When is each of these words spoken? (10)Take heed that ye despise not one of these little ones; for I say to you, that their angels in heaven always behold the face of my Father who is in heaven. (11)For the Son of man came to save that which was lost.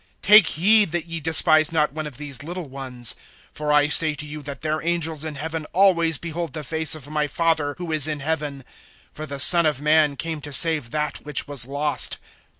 (10)Take 0.23 0.47
heed 0.47 0.91
that 0.93 1.05
ye 1.05 1.19
despise 1.19 1.71
not 1.71 1.93
one 1.93 2.07
of 2.07 2.17
these 2.17 2.41
little 2.41 2.67
ones; 2.67 3.13
for 3.53 3.71
I 3.71 3.87
say 3.87 4.15
to 4.15 4.25
you, 4.25 4.41
that 4.41 4.61
their 4.61 4.81
angels 4.81 5.23
in 5.23 5.35
heaven 5.35 5.65
always 5.73 6.17
behold 6.17 6.53
the 6.53 6.63
face 6.63 6.95
of 6.95 7.07
my 7.07 7.27
Father 7.27 7.75
who 7.77 7.91
is 7.91 8.07
in 8.07 8.19
heaven. 8.19 8.63
(11)For 9.15 9.27
the 9.27 9.39
Son 9.39 9.67
of 9.67 9.79
man 9.79 10.15
came 10.15 10.41
to 10.41 10.51
save 10.51 10.89
that 10.89 11.19
which 11.19 11.47
was 11.47 11.67
lost. 11.67 12.17